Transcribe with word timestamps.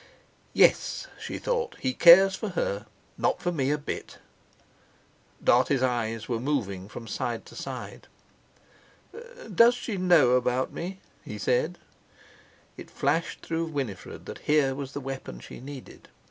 "Yes!" 0.55 1.05
she 1.19 1.37
thought, 1.37 1.77
"he 1.79 1.93
cares 1.93 2.35
for 2.35 2.49
her, 2.57 2.87
not 3.19 3.39
for 3.39 3.51
me 3.51 3.69
a 3.69 3.77
bit." 3.77 4.17
Dartie's 5.43 5.83
eyes 5.83 6.27
were 6.27 6.39
moving 6.39 6.89
from 6.89 7.05
side 7.05 7.45
to 7.45 7.55
side. 7.55 8.07
"Does 9.53 9.75
she 9.75 9.97
know 9.97 10.31
about 10.31 10.73
me?" 10.73 10.99
he 11.23 11.37
said. 11.37 11.77
It 12.77 12.89
flashed 12.89 13.43
through 13.45 13.65
Winifred 13.65 14.25
that 14.25 14.39
here 14.49 14.73
was 14.73 14.93
the 14.93 15.01
weapon 15.01 15.39
she 15.39 15.59
needed. 15.59 16.09